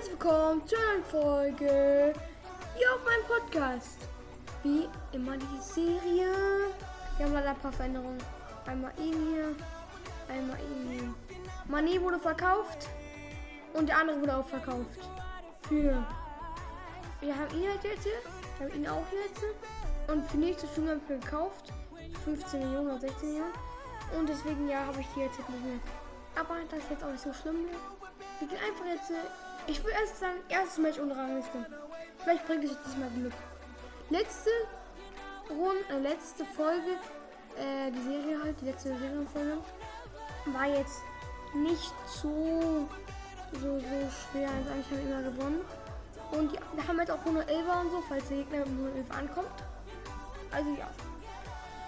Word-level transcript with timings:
herzlich 0.00 0.18
willkommen 0.18 0.66
zu 0.66 0.76
einer 0.76 1.04
Folge 1.04 2.14
hier 2.74 2.94
auf 2.94 3.04
meinem 3.04 3.26
Podcast. 3.26 3.98
Wie 4.62 4.88
immer 5.12 5.36
die 5.36 5.60
Serie. 5.60 6.32
Wir 7.18 7.26
haben 7.26 7.34
leider 7.34 7.50
ein 7.50 7.58
paar 7.58 7.72
Veränderungen. 7.72 8.16
Einmal 8.64 8.92
ihn 8.98 9.12
hier, 9.12 9.54
einmal 10.34 10.56
ihn 10.58 10.88
hier. 10.90 11.14
Mané 11.68 12.00
wurde 12.00 12.18
verkauft 12.18 12.88
und 13.74 13.90
der 13.90 13.98
andere 13.98 14.22
wurde 14.22 14.36
auch 14.38 14.48
verkauft. 14.48 15.00
Für. 15.68 16.06
Wir 17.20 17.36
haben 17.36 17.54
ihn 17.58 17.68
halt 17.68 17.84
jetzt, 17.84 18.06
wir 18.06 18.68
haben 18.68 18.74
ihn 18.74 18.88
auch 18.88 19.06
jetzt. 19.12 19.44
Und 20.08 20.24
für 20.30 20.38
nächste 20.38 20.66
Stunde 20.68 20.92
haben 20.92 21.02
wir 21.08 21.18
gekauft. 21.18 21.74
15 22.24 22.60
Millionen 22.60 22.88
oder 22.88 23.00
16 23.00 23.28
Millionen. 23.28 23.52
Und 24.18 24.28
deswegen, 24.30 24.66
ja, 24.66 24.86
habe 24.86 25.00
ich 25.00 25.08
die 25.14 25.20
jetzt 25.20 25.38
nicht 25.38 25.50
mehr. 25.50 25.78
Aber 26.36 26.56
das 26.70 26.78
ist 26.78 26.90
jetzt 26.90 27.04
auch 27.04 27.10
nicht 27.10 27.22
so 27.22 27.34
schlimm. 27.34 27.66
Wir 28.38 28.48
gehen 28.48 28.58
einfach 28.66 28.86
jetzt. 28.86 29.12
Ich 29.70 29.84
will 29.84 29.92
erst 29.92 30.18
sagen, 30.18 30.40
erstes 30.48 30.78
Match 30.78 30.98
ohne 30.98 31.16
Rangliste. 31.16 31.64
Vielleicht 32.24 32.44
bringt 32.44 32.64
es 32.64 32.72
jetzt 32.72 32.86
diesmal 32.88 33.08
Glück. 33.10 33.32
Letzte 34.10 34.50
Runde, 35.48 35.84
äh, 35.90 35.98
letzte 36.00 36.44
Folge, 36.44 36.98
äh, 37.56 37.92
die 37.92 38.02
Serie 38.02 38.42
halt, 38.42 38.60
die 38.60 38.64
letzte 38.64 38.88
Serienfolge, 38.98 39.58
war 40.46 40.66
jetzt 40.66 40.98
nicht 41.54 41.94
so, 42.08 42.88
so, 43.52 43.78
so 43.78 44.10
schwer. 44.32 44.50
Also 44.50 44.70
eigentlich 44.70 44.90
haben 44.90 45.08
wir 45.08 45.18
immer 45.18 45.30
gewonnen. 45.30 45.60
Und 46.32 46.52
ja, 46.52 46.60
wir 46.74 46.88
haben 46.88 46.98
jetzt 46.98 47.12
auch 47.12 47.20
111 47.20 47.58
und 47.60 47.90
so, 47.92 48.02
falls 48.08 48.26
der 48.26 48.38
Gegner 48.38 48.58
mit 48.66 48.68
111 48.68 49.10
ankommt. 49.12 49.64
Also 50.50 50.70
ja, 50.70 50.90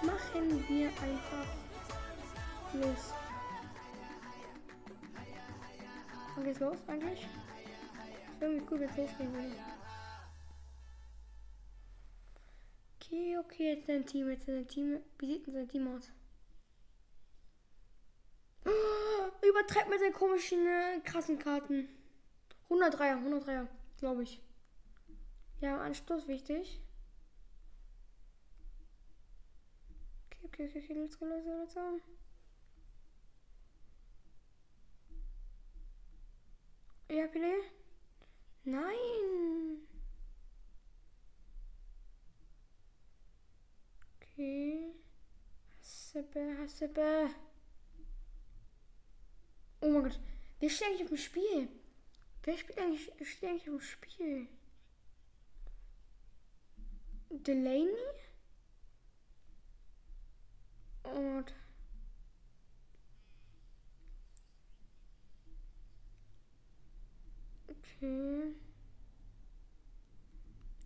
machen 0.02 0.64
wir 0.68 0.86
einfach 0.86 1.46
los. 2.74 3.12
Wann 6.36 6.44
geht's 6.44 6.60
los 6.60 6.76
eigentlich? 6.86 7.26
Irgendwie 8.42 8.66
cool, 8.68 8.80
wenn 8.80 8.88
es 8.90 8.96
losgehen 8.96 9.32
würde. 9.32 9.54
Okay, 12.96 13.38
okay, 13.38 13.74
jetzt 13.74 13.86
sein 13.86 14.04
Team, 14.04 14.28
jetzt 14.30 14.46
sein 14.46 14.66
Team. 14.66 14.98
Wie 15.20 15.26
sieht 15.26 15.46
denn 15.46 15.54
sein 15.54 15.68
Team 15.68 15.86
aus? 15.86 16.10
Oh, 18.64 19.46
übertreibt 19.48 19.88
mit 19.88 20.00
seinen 20.00 20.12
komischen, 20.12 20.66
äh, 20.66 21.00
krassen 21.04 21.38
Karten. 21.38 21.88
103er, 22.68 23.22
103er, 23.22 23.68
glaube 23.98 24.24
ich. 24.24 24.40
Ja, 25.60 25.80
Anstoß 25.80 26.26
wichtig. 26.26 26.80
Okay, 30.26 30.38
okay, 30.46 30.68
okay, 30.68 30.82
okay, 30.82 30.94
let's 30.94 31.16
go, 31.16 31.26
let's 31.26 31.44
go, 31.44 31.52
let's 31.60 31.74
go. 31.74 32.00
Ja, 37.08 37.28
Pele? 37.28 37.81
Nein. 38.64 39.78
Okay. 44.16 44.94
Hasebe, 45.80 46.56
Hasebe. 46.58 47.30
Oh 49.80 49.88
mein 49.88 50.04
Gott. 50.04 50.20
Wer 50.60 50.70
steht 50.70 50.88
eigentlich 50.88 51.02
auf 51.02 51.08
dem 51.08 51.16
Spiel? 51.16 51.68
Wer 52.44 52.56
spielt 52.56 52.78
eigentlich, 52.78 53.10
steht 53.28 53.48
eigentlich 53.50 53.68
auf 53.68 53.76
dem 53.76 53.80
Spiel? 53.80 54.48
Delaney? 57.30 57.88
Und 61.02 61.52
Okay. 68.02 68.54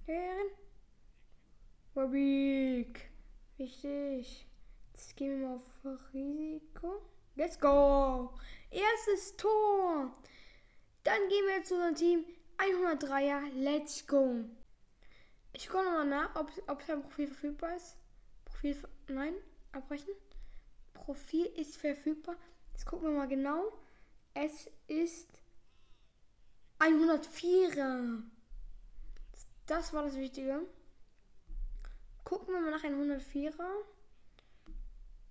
Herren. 0.07 0.51
Wabik. 1.97 3.08
Wichtig. 3.56 4.47
Jetzt 4.92 5.17
gehen 5.17 5.40
wir 5.40 5.48
mal 5.48 5.55
auf 5.57 6.12
Risiko. 6.12 7.01
Let's 7.36 7.58
go. 7.58 8.34
Erstes 8.70 9.34
Tor. 9.39 10.14
Dann 11.05 11.29
gehen 11.30 11.46
wir 11.46 11.64
zu 11.64 11.74
unserem 11.74 11.95
Team. 11.95 12.24
103er. 12.58 13.51
Let's 13.55 14.06
go. 14.06 14.45
Ich 15.55 15.70
gucke 15.70 15.85
nochmal 15.85 16.06
nach, 16.06 16.36
ob, 16.36 16.52
ob 16.67 16.83
sein 16.83 17.01
Profil 17.01 17.29
verfügbar 17.29 17.74
ist. 17.77 17.96
Profil. 18.45 18.77
Nein. 19.08 19.33
Abbrechen. 19.73 20.12
Profil 20.92 21.46
ist 21.56 21.79
verfügbar. 21.79 22.36
Jetzt 22.74 22.85
gucken 22.85 23.08
wir 23.08 23.17
mal 23.17 23.29
genau. 23.29 23.73
Es 24.35 24.68
ist 24.86 25.30
104er. 26.79 28.20
Das 29.64 29.95
war 29.95 30.02
das 30.02 30.17
Wichtige. 30.17 30.61
Gucken 32.27 32.55
wir 32.55 32.61
mal 32.61 32.73
nach 32.73 32.83
104er. 32.83 33.85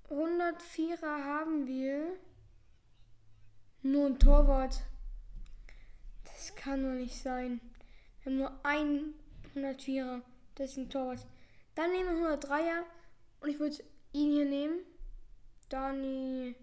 104er 0.09 1.25
haben 1.25 1.67
wir. 1.67 2.15
Nur 3.81 4.05
ein 4.05 4.17
Torwart. 4.17 4.81
Das 6.23 6.55
kann 6.55 6.83
nur 6.83 6.93
nicht 6.93 7.21
sein. 7.21 7.59
Wir 8.23 8.31
haben 8.31 8.37
nur 8.37 8.65
einen 8.65 9.13
104er. 9.55 10.21
Das 10.55 10.71
ist 10.71 10.77
ein 10.77 10.89
Torwart. 10.89 11.27
Dann 11.75 11.91
nehmen 11.91 12.17
wir 12.17 12.39
103er. 12.39 12.83
Und 13.41 13.49
ich 13.49 13.59
würde 13.59 13.83
ihn 14.13 14.31
hier 14.31 14.45
nehmen. 14.45 14.79
Dani. 15.67 16.55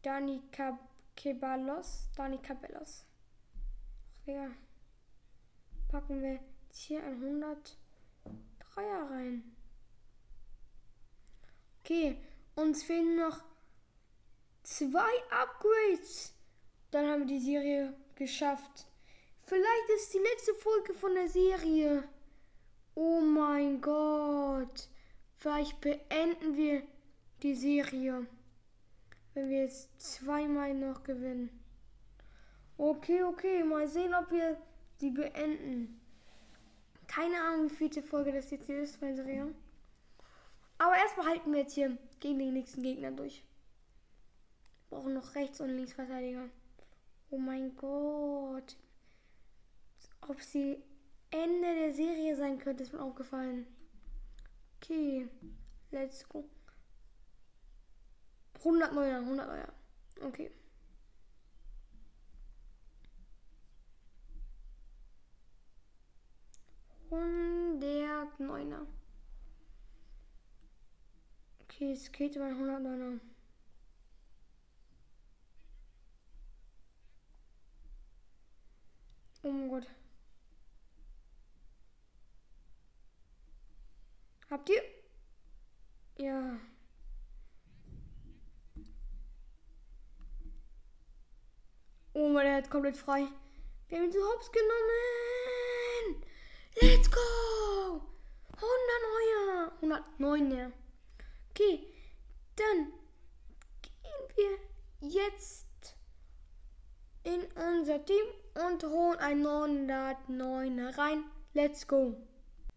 Dani 0.00 0.42
Caballos. 1.16 2.08
Dani 2.14 2.38
Cabellos. 2.38 3.04
Ja. 4.26 4.48
Packen 5.88 6.22
wir 6.22 6.34
jetzt 6.34 6.78
hier 6.78 7.02
ein 7.02 7.20
103er 8.76 9.10
rein. 9.10 9.56
Okay, 11.80 12.16
uns 12.54 12.82
fehlen 12.82 13.16
noch 13.16 13.42
zwei 14.62 15.10
Upgrades. 15.30 16.34
Dann 16.90 17.06
haben 17.06 17.20
wir 17.20 17.38
die 17.38 17.44
Serie 17.44 17.94
geschafft. 18.14 18.86
Vielleicht 19.40 19.90
ist 19.94 20.14
die 20.14 20.18
letzte 20.18 20.54
Folge 20.54 20.94
von 20.94 21.14
der 21.14 21.28
Serie. 21.28 22.08
Oh 22.94 23.20
mein 23.20 23.80
Gott. 23.80 24.88
Vielleicht 25.36 25.80
beenden 25.80 26.56
wir 26.56 26.82
die 27.42 27.54
Serie. 27.54 28.26
Wenn 29.34 29.50
wir 29.50 29.62
jetzt 29.62 30.00
zweimal 30.00 30.74
noch 30.74 31.04
gewinnen. 31.04 31.50
Okay, 32.78 33.22
okay, 33.22 33.62
mal 33.62 33.86
sehen, 33.86 34.14
ob 34.14 34.30
wir 34.30 34.60
die 35.00 35.10
beenden. 35.10 35.95
Keine 37.16 37.40
Ahnung, 37.40 37.70
wie 37.70 37.88
viele 37.88 38.02
Folge 38.02 38.30
das 38.30 38.50
jetzt 38.50 38.66
hier 38.66 38.82
ist, 38.82 39.00
meine 39.00 39.16
Serie. 39.16 39.54
Aber 40.76 40.94
erstmal 40.98 41.28
halten 41.28 41.50
wir 41.50 41.60
jetzt 41.60 41.72
hier 41.72 41.96
gegen 42.20 42.38
den 42.38 42.52
nächsten 42.52 42.82
Gegner 42.82 43.10
durch. 43.10 43.42
Wir 44.90 44.98
brauchen 44.98 45.14
noch 45.14 45.34
Rechts- 45.34 45.62
und 45.62 45.70
Linksverteidiger. 45.70 46.50
Oh 47.30 47.38
mein 47.38 47.74
Gott. 47.74 48.76
Ob 50.28 50.42
sie 50.42 50.82
Ende 51.30 51.74
der 51.74 51.94
Serie 51.94 52.36
sein 52.36 52.58
könnte, 52.58 52.82
ist 52.82 52.92
mir 52.92 53.00
aufgefallen. 53.00 53.66
Okay, 54.76 55.26
let's 55.92 56.28
go. 56.28 56.44
100 58.58 58.92
Neuer, 58.92 59.20
100 59.20 59.46
Neuer. 59.46 59.72
Okay. 60.20 60.50
Hundert 67.16 68.38
Neuner. 68.38 68.86
Okay, 71.62 71.92
es 71.92 72.12
geht 72.12 72.36
über 72.36 72.46
109er. 72.46 73.20
Oh 79.42 79.50
mein 79.50 79.68
Gott. 79.68 79.86
Habt 84.50 84.68
ihr? 84.68 84.82
Ja. 86.18 86.58
Oh 92.12 92.28
mein, 92.28 92.44
der 92.44 92.56
hat 92.56 92.70
komplett 92.70 92.96
frei. 92.96 93.26
Wir 93.88 93.98
haben 93.98 94.06
ihn 94.06 94.12
zu 94.12 94.18
Hops 94.18 94.50
genommen. 94.50 95.25
Let's 96.82 97.10
go! 97.10 98.02
100 98.52 98.70
neue. 99.02 99.72
109 99.80 100.50
ja. 100.58 100.70
Okay, 101.50 101.86
dann 102.56 102.92
gehen 103.80 104.58
wir 105.00 105.08
jetzt 105.08 105.96
in 107.24 107.40
unser 107.56 108.04
Team 108.04 108.26
und 108.66 108.84
holen 108.84 109.18
ein 109.20 109.40
909 109.40 110.80
rein. 110.98 111.24
Let's 111.54 111.88
go. 111.88 112.14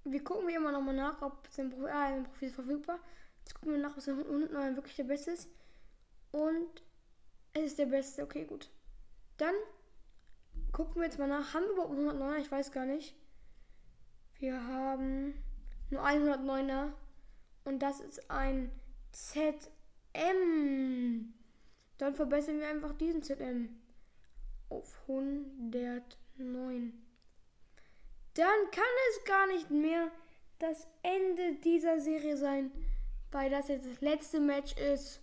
Wir 0.06 0.24
gucken 0.24 0.48
wir 0.48 0.56
immer 0.56 0.72
noch 0.72 0.81
mal 0.81 0.95
nach, 0.95 1.22
ob 1.22 1.48
sein 1.50 1.69
Profil, 1.69 1.90
ah, 1.90 2.10
sein 2.10 2.24
Profil 2.24 2.48
ist 2.48 2.56
verfügbar. 2.56 3.00
Jetzt 3.40 3.56
gucken 3.56 3.74
wir 3.74 3.80
nach, 3.80 3.98
ob 3.98 4.02
sein 4.02 4.18
109 4.18 4.75
wirklich 4.78 4.95
der 4.95 5.04
beste 5.04 5.31
ist. 5.31 5.50
Und 6.31 6.84
es 7.52 7.63
ist 7.63 7.80
der 7.80 7.88
beste. 7.88 8.24
Okay, 8.24 8.45
gut. 8.45 8.69
Dann 9.36 9.56
gucken 10.72 10.95
wir 10.95 11.04
jetzt 11.04 11.19
mal 11.19 11.28
nach. 11.28 11.54
Haben 11.54 11.66
wir 11.66 11.72
überhaupt 11.74 11.95
109er? 11.95 12.38
Ich 12.38 12.50
weiß 12.50 12.72
gar 12.72 12.86
nicht. 12.86 13.13
Wir 14.39 14.65
haben 14.68 15.33
nur 15.89 16.03
109er. 16.03 16.94
Und 17.65 17.80
das 17.80 18.00
ist 18.00 18.31
ein 18.31 18.71
ZM. 19.12 19.69
Dann 21.97 22.15
verbessern 22.15 22.59
wir 22.59 22.69
einfach 22.69 22.94
diesen 22.94 23.21
ZM 23.21 23.77
auf 24.69 24.97
109. 25.07 26.94
Dann 28.33 28.71
kann 28.71 28.83
es 29.09 29.24
gar 29.25 29.47
nicht 29.47 29.69
mehr 29.69 30.09
das 30.59 30.88
Ende 31.03 31.56
dieser 31.56 32.00
Serie 32.00 32.38
sein, 32.38 32.71
weil 33.31 33.50
das 33.50 33.68
jetzt 33.68 33.89
das 33.89 34.00
letzte 34.01 34.39
Match 34.39 34.74
ist. 34.77 35.21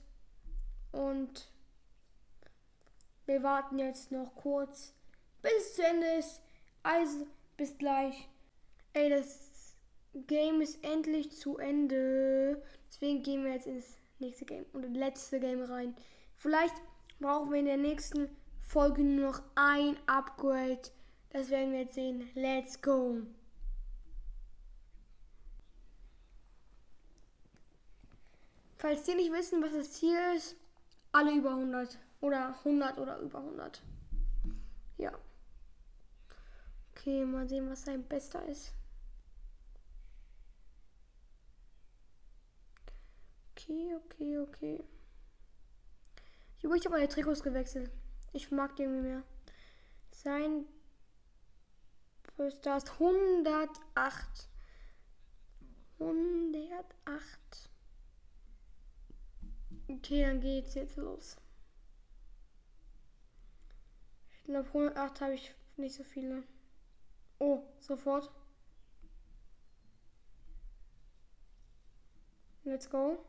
Und 0.92 1.50
wir 3.24 3.42
warten 3.42 3.78
jetzt 3.78 4.12
noch 4.12 4.34
kurz, 4.34 4.92
bis 5.40 5.52
es 5.52 5.74
zu 5.76 5.82
Ende 5.82 6.06
ist. 6.18 6.42
Also, 6.82 7.26
bis 7.56 7.78
gleich. 7.78 8.28
Ey, 8.96 9.10
das 9.10 9.74
Game 10.26 10.62
ist 10.62 10.82
endlich 10.82 11.30
zu 11.30 11.58
Ende. 11.58 12.62
Deswegen 12.88 13.22
gehen 13.22 13.44
wir 13.44 13.52
jetzt 13.52 13.66
ins 13.66 13.98
nächste 14.20 14.46
Game 14.46 14.64
und 14.72 14.86
das 14.86 14.92
letzte 14.92 15.38
Game 15.38 15.60
rein. 15.60 15.94
Vielleicht 16.34 16.74
brauchen 17.20 17.52
wir 17.52 17.58
in 17.58 17.66
der 17.66 17.76
nächsten 17.76 18.34
Folge 18.62 19.02
nur 19.04 19.32
noch 19.32 19.42
ein 19.54 19.98
Upgrade. 20.06 20.80
Das 21.28 21.50
werden 21.50 21.72
wir 21.72 21.80
jetzt 21.80 21.92
sehen. 21.92 22.30
Let's 22.32 22.80
go. 22.80 23.18
Falls 28.78 29.02
die 29.02 29.14
nicht 29.14 29.30
wissen, 29.30 29.62
was 29.62 29.74
das 29.74 29.92
Ziel 29.92 30.16
ist, 30.34 30.56
alle 31.12 31.34
über 31.34 31.50
100 31.50 31.98
oder 32.22 32.56
100 32.60 32.96
oder 32.96 33.18
über 33.18 33.40
100. 33.40 33.82
Ja. 34.96 35.12
Okay, 36.92 37.26
mal 37.26 37.46
sehen, 37.46 37.68
was 37.68 37.84
sein 37.84 38.02
bester 38.02 38.42
ist. 38.46 38.72
Okay, 43.68 43.96
okay, 43.96 44.38
okay. 44.38 44.84
Ich 46.58 46.84
habe 46.84 46.90
meine 46.90 47.08
Trikots 47.08 47.42
gewechselt. 47.42 47.90
Ich 48.32 48.52
mag 48.52 48.76
die 48.76 48.82
irgendwie 48.84 49.08
mehr. 49.08 49.22
Sein 50.12 50.66
Bester 52.36 52.76
ist 52.76 52.92
108. 52.92 54.48
108. 55.98 57.70
Okay, 59.88 60.22
dann 60.22 60.40
geht's 60.40 60.74
jetzt 60.74 60.96
los. 60.96 61.36
Ich 64.30 64.44
glaube 64.44 64.68
108 64.68 65.20
habe 65.20 65.34
ich 65.34 65.54
nicht 65.76 65.96
so 65.96 66.04
viele. 66.04 66.44
Oh, 67.40 67.62
sofort. 67.80 68.30
Let's 72.64 72.88
go. 72.88 73.24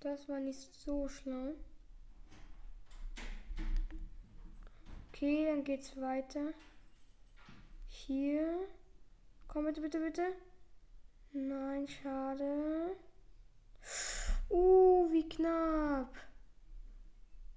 Das 0.00 0.28
war 0.28 0.40
nicht 0.40 0.74
so 0.74 1.08
schlau. 1.08 1.54
Okay, 5.08 5.46
dann 5.46 5.62
geht's 5.62 6.00
weiter. 6.00 6.52
Hier. 7.86 8.66
Komm 9.46 9.66
bitte, 9.66 9.80
bitte, 9.80 10.00
bitte. 10.00 10.32
Nein, 11.32 11.86
schade. 11.86 12.96
Uh, 14.48 15.08
wie 15.12 15.28
knapp. 15.28 16.12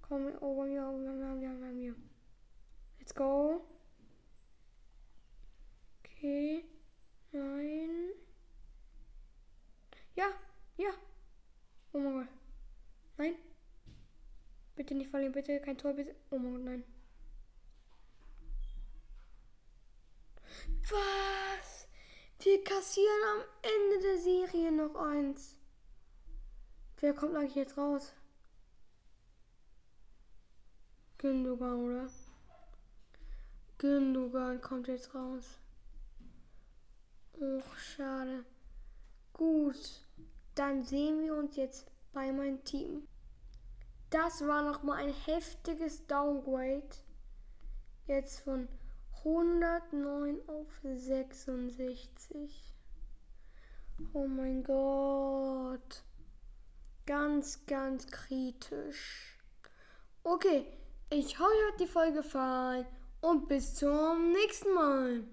Komm, 0.02 0.32
oh, 0.40 0.56
bei 0.56 0.66
mir, 0.66 0.86
oh, 0.86 0.92
bei 0.92 0.98
mir, 0.98 1.18
bei 1.18 1.34
mir, 1.34 1.60
bei 1.60 1.72
mir. 1.72 1.94
Let's 3.00 3.12
go. 3.12 3.66
Okay. 6.04 6.64
Nein. 7.32 8.12
Ja, 10.14 10.26
ja. 10.76 10.90
Oh 11.92 11.98
mein 11.98 12.14
Gott. 12.14 12.28
Nein. 13.18 13.34
Bitte 14.86 14.98
nicht 14.98 15.10
verlieren, 15.10 15.32
bitte 15.32 15.58
kein 15.58 15.76
Tor, 15.76 15.94
bitte. 15.94 16.14
Oh 16.30 16.38
mein 16.38 16.52
Gott, 16.52 16.62
nein. 16.62 16.84
Was? 20.88 21.88
Wir 22.38 22.62
kassieren 22.62 23.20
am 23.34 23.42
Ende 23.62 24.00
der 24.00 24.18
Serie 24.18 24.70
noch 24.70 24.94
eins. 24.94 25.56
Wer 27.00 27.14
kommt 27.14 27.34
eigentlich 27.34 27.56
jetzt 27.56 27.76
raus? 27.76 28.14
Gündogan, 31.18 31.84
oder? 31.84 32.08
Gündogan 33.78 34.60
kommt 34.60 34.86
jetzt 34.86 35.12
raus. 35.16 35.58
Och, 37.32 37.76
schade. 37.76 38.44
Gut, 39.32 40.06
dann 40.54 40.84
sehen 40.84 41.22
wir 41.22 41.34
uns 41.34 41.56
jetzt 41.56 41.90
bei 42.12 42.30
meinem 42.30 42.62
Team. 42.62 43.08
Das 44.16 44.46
war 44.46 44.62
nochmal 44.62 45.04
ein 45.04 45.12
heftiges 45.26 46.06
Downgrade. 46.06 46.88
Jetzt 48.06 48.40
von 48.40 48.66
109 49.18 50.40
auf 50.46 50.80
66. 50.82 52.74
Oh 54.14 54.26
mein 54.26 54.64
Gott. 54.64 56.02
Ganz, 57.04 57.66
ganz 57.66 58.06
kritisch. 58.06 59.38
Okay, 60.24 60.64
ich 61.10 61.38
hoffe, 61.38 61.50
euch 61.50 61.72
hat 61.72 61.80
die 61.80 61.86
Folge 61.86 62.22
gefallen 62.22 62.86
und 63.20 63.48
bis 63.48 63.74
zum 63.74 64.32
nächsten 64.32 64.72
Mal. 64.72 65.24